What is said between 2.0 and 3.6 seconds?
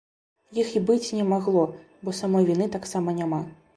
бо самой віны таксама няма.